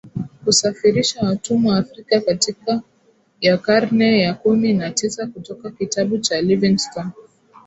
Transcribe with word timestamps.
Kusafirisha 0.45 1.25
watumwa 1.25 1.77
Afrika 1.77 2.21
katika 2.21 2.81
ya 3.41 3.57
karne 3.57 4.21
ya 4.21 4.33
kumi 4.33 4.73
na 4.73 4.91
tisa 4.91 5.27
kutoka 5.27 5.71
kitabu 5.71 6.17
cha 6.17 6.41
Livingstone 6.41 7.11